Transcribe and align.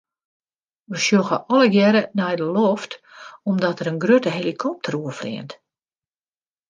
We 0.91 0.97
sjogge 1.03 1.37
allegearre 1.53 2.01
nei 2.19 2.33
de 2.39 2.47
loft 2.57 2.91
omdat 3.51 3.77
der 3.77 3.91
in 3.93 4.01
grutte 4.03 4.31
helikopter 4.37 4.93
oerfleant. 5.01 5.51